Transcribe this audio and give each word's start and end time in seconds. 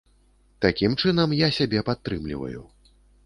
Такім 0.65 0.95
чынам 1.03 1.35
я 1.41 1.49
сябе 1.59 1.85
падтрымліваю. 1.89 2.61